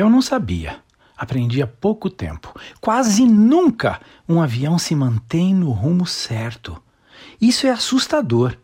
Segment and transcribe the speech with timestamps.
[0.00, 0.78] Eu não sabia.
[1.14, 2.58] Aprendi há pouco tempo.
[2.80, 6.82] Quase nunca um avião se mantém no rumo certo.
[7.38, 8.56] Isso é assustador,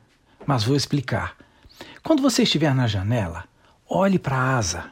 [0.46, 1.37] mas vou explicar.
[2.03, 3.45] Quando você estiver na janela,
[3.87, 4.85] olhe para a asa.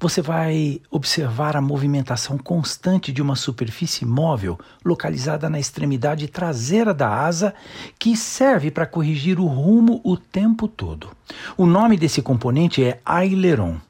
[0.00, 7.08] Você vai observar a movimentação constante de uma superfície móvel localizada na extremidade traseira da
[7.08, 7.54] asa,
[7.96, 11.12] que serve para corrigir o rumo o tempo todo.
[11.56, 13.85] O nome desse componente é aileron.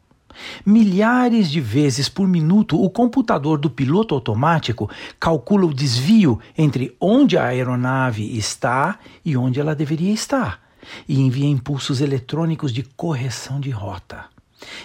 [0.64, 7.38] Milhares de vezes por minuto, o computador do piloto automático calcula o desvio entre onde
[7.38, 10.60] a aeronave está e onde ela deveria estar
[11.08, 14.26] e envia impulsos eletrônicos de correção de rota.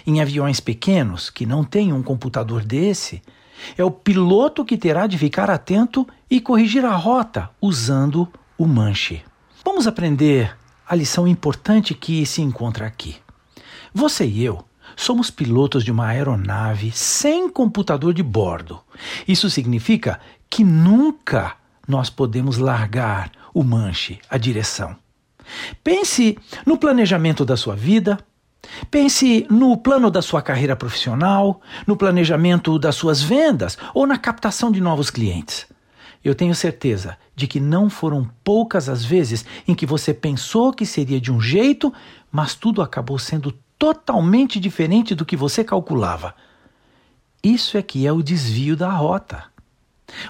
[0.06, 3.22] Em aviões pequenos, que não têm um computador desse,
[3.76, 9.22] é o piloto que terá de ficar atento e corrigir a rota usando o manche.
[9.64, 13.16] Vamos aprender a lição importante que se encontra aqui.
[13.94, 14.64] Você e eu
[14.96, 18.80] Somos pilotos de uma aeronave sem computador de bordo.
[19.26, 24.96] Isso significa que nunca nós podemos largar o manche, a direção.
[25.82, 28.18] Pense no planejamento da sua vida,
[28.90, 34.70] pense no plano da sua carreira profissional, no planejamento das suas vendas ou na captação
[34.70, 35.66] de novos clientes.
[36.24, 40.86] Eu tenho certeza de que não foram poucas as vezes em que você pensou que
[40.86, 41.92] seria de um jeito,
[42.30, 43.52] mas tudo acabou sendo
[43.82, 46.36] totalmente diferente do que você calculava.
[47.42, 49.42] Isso é que é o desvio da rota.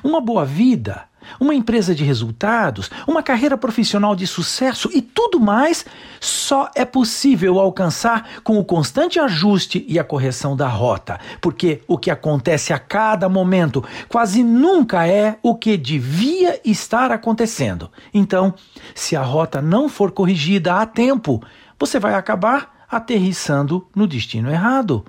[0.03, 1.03] Uma boa vida,
[1.39, 5.85] uma empresa de resultados, uma carreira profissional de sucesso e tudo mais
[6.19, 11.99] só é possível alcançar com o constante ajuste e a correção da rota, porque o
[11.99, 17.91] que acontece a cada momento quase nunca é o que devia estar acontecendo.
[18.15, 18.55] Então,
[18.95, 21.43] se a rota não for corrigida a tempo,
[21.79, 25.03] você vai acabar aterrissando no destino errado.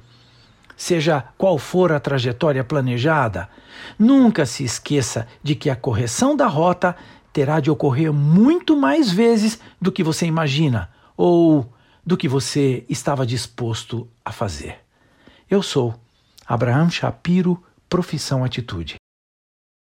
[0.77, 3.49] Seja qual for a trajetória planejada,
[3.99, 6.95] nunca se esqueça de que a correção da rota
[7.33, 11.72] terá de ocorrer muito mais vezes do que você imagina ou
[12.05, 14.79] do que você estava disposto a fazer.
[15.49, 15.93] Eu sou
[16.47, 18.95] Abraham Shapiro, profissão atitude.